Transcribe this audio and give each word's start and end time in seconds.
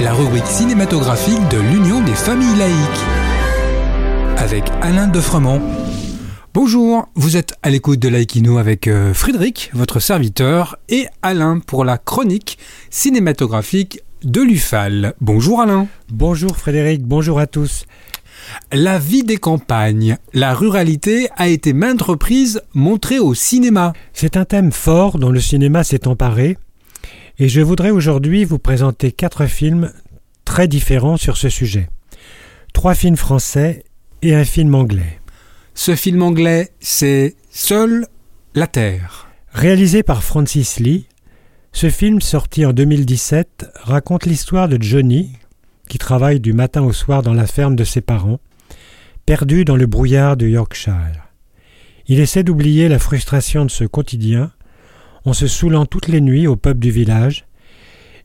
La 0.00 0.14
rubrique 0.14 0.46
cinématographique 0.46 1.46
de 1.50 1.58
l'Union 1.58 2.00
des 2.00 2.14
familles 2.14 2.56
laïques. 2.56 3.04
Avec 4.38 4.64
Alain 4.80 5.08
Defremont. 5.08 5.60
Bonjour, 6.54 7.06
vous 7.16 7.36
êtes 7.36 7.52
à 7.62 7.68
l'écoute 7.68 7.98
de 7.98 8.08
Laïkino 8.08 8.56
avec 8.56 8.88
euh, 8.88 9.12
Frédéric, 9.12 9.70
votre 9.74 10.00
serviteur, 10.00 10.78
et 10.88 11.06
Alain 11.20 11.58
pour 11.58 11.84
la 11.84 11.98
chronique 11.98 12.56
cinématographique 12.88 14.00
de 14.24 14.40
l'UFAL. 14.40 15.12
Bonjour 15.20 15.60
Alain. 15.60 15.86
Bonjour 16.10 16.56
Frédéric, 16.56 17.02
bonjour 17.02 17.38
à 17.38 17.46
tous. 17.46 17.84
La 18.72 18.98
vie 18.98 19.22
des 19.22 19.36
campagnes, 19.36 20.16
la 20.32 20.54
ruralité 20.54 21.28
a 21.36 21.48
été 21.48 21.74
maintes 21.74 22.02
reprises 22.02 22.62
montrée 22.72 23.18
au 23.18 23.34
cinéma. 23.34 23.92
C'est 24.14 24.38
un 24.38 24.46
thème 24.46 24.72
fort 24.72 25.18
dont 25.18 25.30
le 25.30 25.40
cinéma 25.40 25.84
s'est 25.84 26.08
emparé, 26.08 26.56
et 27.38 27.48
je 27.48 27.60
voudrais 27.60 27.90
aujourd'hui 27.90 28.44
vous 28.44 28.58
présenter 28.58 29.12
quatre 29.12 29.46
films 29.46 29.92
très 30.44 30.68
différents 30.68 31.16
sur 31.16 31.36
ce 31.36 31.48
sujet. 31.48 31.88
Trois 32.72 32.94
films 32.94 33.16
français 33.16 33.84
et 34.22 34.34
un 34.34 34.44
film 34.44 34.74
anglais. 34.74 35.20
Ce 35.74 35.94
film 35.94 36.22
anglais, 36.22 36.70
c'est 36.80 37.36
Seul 37.50 38.06
la 38.54 38.66
Terre. 38.66 39.28
Réalisé 39.52 40.02
par 40.02 40.24
Francis 40.24 40.80
Lee, 40.80 41.06
ce 41.72 41.90
film 41.90 42.22
sorti 42.22 42.64
en 42.64 42.72
2017 42.72 43.66
raconte 43.74 44.24
l'histoire 44.24 44.68
de 44.68 44.82
Johnny, 44.82 45.32
qui 45.88 45.98
travaille 45.98 46.40
du 46.40 46.54
matin 46.54 46.82
au 46.82 46.92
soir 46.92 47.22
dans 47.22 47.34
la 47.34 47.46
ferme 47.46 47.76
de 47.76 47.84
ses 47.84 48.00
parents, 48.00 48.40
perdu 49.26 49.66
dans 49.66 49.76
le 49.76 49.86
brouillard 49.86 50.38
de 50.38 50.46
Yorkshire. 50.46 51.28
Il 52.08 52.20
essaie 52.20 52.44
d'oublier 52.44 52.88
la 52.88 52.98
frustration 52.98 53.66
de 53.66 53.70
ce 53.70 53.84
quotidien 53.84 54.52
en 55.26 55.34
se 55.34 55.46
saoulant 55.46 55.84
toutes 55.84 56.08
les 56.08 56.22
nuits 56.22 56.46
au 56.46 56.56
peuple 56.56 56.80
du 56.80 56.90
village 56.90 57.44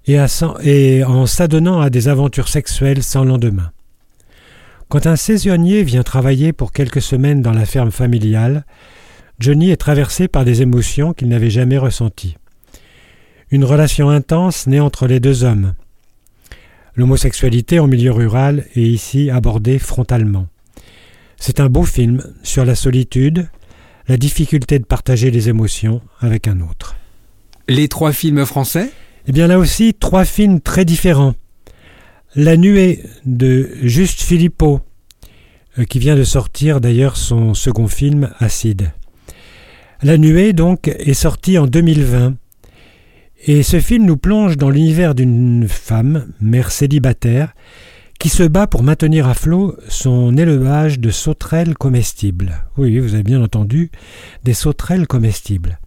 et, 0.07 0.17
et 0.63 1.03
en 1.03 1.25
s'adonnant 1.25 1.81
à 1.81 1.89
des 1.89 2.07
aventures 2.07 2.47
sexuelles 2.47 3.03
sans 3.03 3.25
lendemain. 3.25 3.71
Quand 4.87 5.05
un 5.05 5.17
saisonnier 5.17 5.83
vient 5.83 6.03
travailler 6.03 6.53
pour 6.53 6.71
quelques 6.71 7.01
semaines 7.01 7.41
dans 7.41 7.53
la 7.53 7.65
ferme 7.65 7.91
familiale, 7.91 8.65
Johnny 9.39 9.71
est 9.71 9.77
traversé 9.77 10.29
par 10.29 10.45
des 10.45 10.61
émotions 10.61 11.13
qu'il 11.13 11.27
n'avait 11.27 11.49
jamais 11.49 11.77
ressenties. 11.77 12.37
Une 13.49 13.65
relation 13.65 14.09
intense 14.09 14.67
naît 14.67 14.79
entre 14.79 15.07
les 15.07 15.19
deux 15.19 15.43
hommes, 15.43 15.73
L'homosexualité 16.95 17.79
en 17.79 17.87
milieu 17.87 18.11
rural 18.11 18.65
est 18.75 18.81
ici 18.81 19.29
abordée 19.29 19.79
frontalement. 19.79 20.47
C'est 21.37 21.59
un 21.59 21.69
beau 21.69 21.83
film 21.83 22.21
sur 22.43 22.65
la 22.65 22.75
solitude, 22.75 23.47
la 24.11 24.17
difficulté 24.17 24.77
de 24.77 24.83
partager 24.83 25.31
les 25.31 25.47
émotions 25.47 26.01
avec 26.19 26.49
un 26.49 26.59
autre. 26.59 26.97
Les 27.69 27.87
trois 27.87 28.11
films 28.11 28.45
français? 28.45 28.91
Eh 29.25 29.31
bien 29.31 29.47
là 29.47 29.57
aussi, 29.57 29.93
trois 29.93 30.25
films 30.25 30.59
très 30.59 30.83
différents. 30.83 31.33
La 32.35 32.57
nuée 32.57 33.05
de 33.25 33.69
Juste 33.83 34.19
Philippot, 34.19 34.81
euh, 35.79 35.85
qui 35.85 35.97
vient 35.99 36.17
de 36.17 36.25
sortir 36.25 36.81
d'ailleurs 36.81 37.15
son 37.15 37.53
second 37.53 37.87
film, 37.87 38.33
Acide. 38.39 38.91
La 40.03 40.17
nuée, 40.17 40.51
donc, 40.51 40.89
est 40.89 41.13
sortie 41.13 41.57
en 41.57 41.65
2020 41.65 42.33
et 43.45 43.63
ce 43.63 43.79
film 43.79 44.05
nous 44.05 44.17
plonge 44.17 44.57
dans 44.57 44.69
l'univers 44.69 45.15
d'une 45.15 45.69
femme, 45.69 46.33
mère 46.41 46.73
célibataire, 46.73 47.53
qui 48.21 48.29
se 48.29 48.43
bat 48.43 48.67
pour 48.67 48.83
maintenir 48.83 49.27
à 49.27 49.33
flot 49.33 49.75
son 49.89 50.37
élevage 50.37 50.99
de 50.99 51.09
sauterelles 51.09 51.73
comestibles. 51.73 52.63
Oui, 52.77 52.99
vous 52.99 53.15
avez 53.15 53.23
bien 53.23 53.41
entendu, 53.41 53.89
des 54.43 54.53
sauterelles 54.53 55.07
comestibles. 55.07 55.79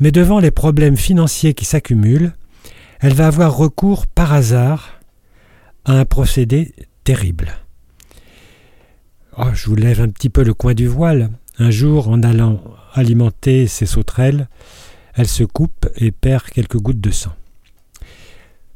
Mais 0.00 0.12
devant 0.12 0.40
les 0.40 0.50
problèmes 0.50 0.96
financiers 0.96 1.52
qui 1.52 1.66
s'accumulent, 1.66 2.32
elle 3.00 3.12
va 3.12 3.26
avoir 3.26 3.54
recours 3.54 4.06
par 4.06 4.32
hasard 4.32 4.98
à 5.84 5.92
un 5.92 6.06
procédé 6.06 6.72
terrible. 7.04 7.52
Oh, 9.36 9.48
je 9.52 9.66
vous 9.66 9.76
lève 9.76 10.00
un 10.00 10.08
petit 10.08 10.30
peu 10.30 10.44
le 10.44 10.54
coin 10.54 10.72
du 10.72 10.86
voile. 10.86 11.28
Un 11.58 11.70
jour, 11.70 12.08
en 12.08 12.22
allant 12.22 12.62
alimenter 12.94 13.66
ses 13.66 13.84
sauterelles, 13.84 14.48
elle 15.12 15.28
se 15.28 15.44
coupe 15.44 15.86
et 15.96 16.12
perd 16.12 16.44
quelques 16.44 16.78
gouttes 16.78 17.02
de 17.02 17.10
sang. 17.10 17.32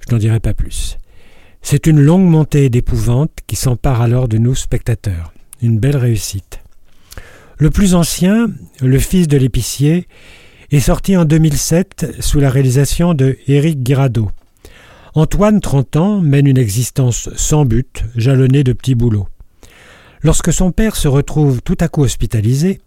Je 0.00 0.12
n'en 0.12 0.18
dirai 0.18 0.40
pas 0.40 0.52
plus. 0.52 0.98
C'est 1.68 1.88
une 1.88 2.00
longue 2.00 2.28
montée 2.28 2.70
d'épouvante 2.70 3.32
qui 3.48 3.56
s'empare 3.56 4.00
alors 4.00 4.28
de 4.28 4.38
nous 4.38 4.54
spectateurs. 4.54 5.32
Une 5.60 5.80
belle 5.80 5.96
réussite. 5.96 6.60
Le 7.58 7.70
plus 7.70 7.96
ancien, 7.96 8.46
le 8.80 9.00
fils 9.00 9.26
de 9.26 9.36
l'épicier, 9.36 10.06
est 10.70 10.78
sorti 10.78 11.16
en 11.16 11.24
2007 11.24 12.18
sous 12.20 12.38
la 12.38 12.50
réalisation 12.50 13.14
de 13.14 13.36
Éric 13.48 13.82
Guirado. 13.82 14.30
Antoine, 15.14 15.60
30 15.60 15.96
ans, 15.96 16.20
mène 16.20 16.46
une 16.46 16.56
existence 16.56 17.30
sans 17.34 17.64
but, 17.64 18.04
jalonnée 18.14 18.62
de 18.62 18.72
petits 18.72 18.94
boulots. 18.94 19.26
Lorsque 20.22 20.52
son 20.52 20.70
père 20.70 20.94
se 20.94 21.08
retrouve 21.08 21.62
tout 21.62 21.78
à 21.80 21.88
coup 21.88 22.02
hospitalisé, 22.02 22.80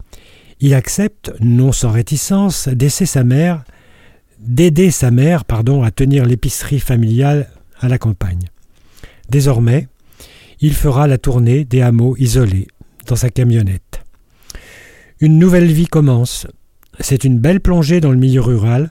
il 0.60 0.72
accepte, 0.72 1.34
non 1.40 1.72
sans 1.72 1.90
réticence, 1.90 2.66
d'aider 2.66 2.88
sa 2.88 3.24
mère, 3.24 3.62
d'aider 4.38 4.90
sa 4.90 5.10
mère 5.10 5.44
pardon, 5.44 5.82
à 5.82 5.90
tenir 5.90 6.24
l'épicerie 6.24 6.80
familiale 6.80 7.50
à 7.78 7.86
la 7.86 7.98
campagne. 7.98 8.48
Désormais, 9.30 9.88
il 10.60 10.74
fera 10.74 11.06
la 11.06 11.18
tournée 11.18 11.64
des 11.64 11.80
hameaux 11.80 12.16
isolés 12.18 12.68
dans 13.06 13.16
sa 13.16 13.30
camionnette. 13.30 14.02
Une 15.20 15.38
nouvelle 15.38 15.70
vie 15.70 15.86
commence. 15.86 16.46
C'est 16.98 17.24
une 17.24 17.38
belle 17.38 17.60
plongée 17.60 18.00
dans 18.00 18.10
le 18.10 18.18
milieu 18.18 18.40
rural 18.40 18.90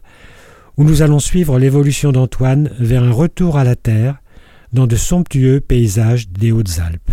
où 0.78 0.84
nous 0.84 1.02
allons 1.02 1.20
suivre 1.20 1.60
l'évolution 1.60 2.12
d'Antoine 2.12 2.72
vers 2.80 3.04
un 3.04 3.12
retour 3.12 3.58
à 3.58 3.64
la 3.64 3.76
terre 3.76 4.22
dans 4.72 4.88
de 4.88 4.96
somptueux 4.96 5.60
paysages 5.60 6.30
des 6.30 6.52
Hautes-Alpes. 6.52 7.12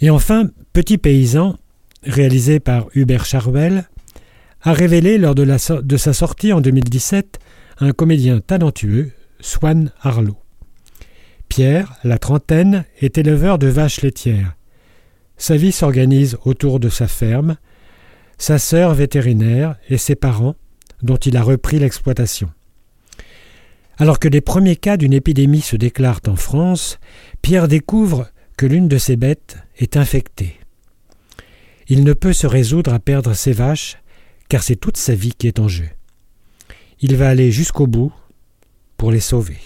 Et 0.00 0.10
enfin, 0.10 0.48
Petit 0.78 0.96
paysan, 0.96 1.56
réalisé 2.04 2.60
par 2.60 2.86
Hubert 2.94 3.24
Charwell, 3.24 3.88
a 4.62 4.72
révélé 4.72 5.18
lors 5.18 5.34
de, 5.34 5.44
de, 5.80 5.96
sa 5.96 6.12
sortie 6.12 6.52
en 6.52 6.60
2017 6.60 7.40
un 7.80 7.90
comédien 7.90 8.38
talentueux, 8.38 9.10
Swan 9.40 9.90
Harlow. 10.00 10.36
Pierre, 11.48 11.94
la 12.04 12.18
trentaine, 12.18 12.84
est 13.00 13.18
éleveur 13.18 13.58
de 13.58 13.66
vaches 13.66 14.02
laitières. 14.02 14.56
Sa 15.36 15.56
vie 15.56 15.72
s'organise 15.72 16.36
autour 16.44 16.80
de 16.80 16.88
sa 16.88 17.08
ferme, 17.08 17.56
sa 18.38 18.58
sœur 18.58 18.94
vétérinaire 18.94 19.76
et 19.88 19.98
ses 19.98 20.14
parents, 20.14 20.56
dont 21.02 21.16
il 21.16 21.36
a 21.36 21.42
repris 21.42 21.78
l'exploitation. 21.78 22.50
Alors 23.98 24.18
que 24.18 24.28
les 24.28 24.40
premiers 24.40 24.76
cas 24.76 24.96
d'une 24.96 25.12
épidémie 25.12 25.60
se 25.60 25.76
déclarent 25.76 26.20
en 26.26 26.36
France, 26.36 26.98
Pierre 27.42 27.68
découvre 27.68 28.28
que 28.56 28.66
l'une 28.66 28.88
de 28.88 28.98
ses 28.98 29.16
bêtes 29.16 29.56
est 29.78 29.96
infectée. 29.96 30.56
Il 31.88 32.04
ne 32.04 32.12
peut 32.12 32.32
se 32.32 32.46
résoudre 32.46 32.92
à 32.92 32.98
perdre 32.98 33.32
ses 33.34 33.52
vaches, 33.52 33.98
car 34.48 34.62
c'est 34.62 34.76
toute 34.76 34.96
sa 34.96 35.14
vie 35.14 35.32
qui 35.36 35.46
est 35.46 35.58
en 35.58 35.68
jeu. 35.68 35.88
Il 37.00 37.16
va 37.16 37.28
aller 37.28 37.50
jusqu'au 37.50 37.86
bout 37.86 38.12
pour 38.96 39.10
les 39.10 39.20
sauver. 39.20 39.58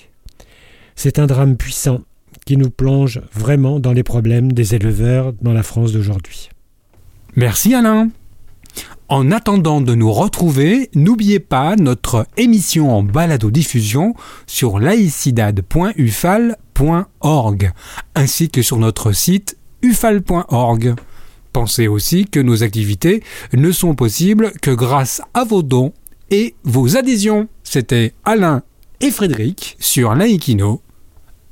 C'est 0.97 1.19
un 1.19 1.27
drame 1.27 1.57
puissant 1.57 2.01
qui 2.45 2.57
nous 2.57 2.71
plonge 2.71 3.21
vraiment 3.33 3.81
dans 3.81 3.93
les 3.93 4.03
problèmes 4.03 4.53
des 4.53 4.75
éleveurs 4.75 5.33
dans 5.41 5.53
la 5.53 5.63
France 5.63 5.93
d'aujourd'hui. 5.93 6.51
Merci 7.37 7.75
Alain. 7.75 8.09
En 9.09 9.31
attendant 9.31 9.81
de 9.83 9.95
nous 9.95 10.11
retrouver, 10.11 10.89
n'oubliez 10.95 11.39
pas 11.39 11.77
notre 11.77 12.27
émission 12.39 12.97
en 12.97 13.03
balado-diffusion 13.03 14.15
sur 14.47 14.79
laicidad.ufal.org 14.79 17.73
ainsi 18.15 18.49
que 18.49 18.63
sur 18.63 18.79
notre 18.79 19.13
site 19.13 19.59
ufal.org. 19.83 20.95
Pensez 21.53 21.89
aussi 21.89 22.25
que 22.25 22.41
nos 22.41 22.63
activités 22.63 23.23
ne 23.53 23.71
sont 23.71 23.95
possibles 23.95 24.53
que 24.63 24.71
grâce 24.71 25.21
à 25.35 25.45
vos 25.45 25.63
dons 25.63 25.93
et 26.31 26.55
vos 26.65 26.97
adhésions. 26.97 27.49
C'était 27.63 28.15
Alain 28.25 28.63
et 29.01 29.11
Frédéric 29.11 29.77
sur 29.79 30.15
Laïkino. 30.15 30.81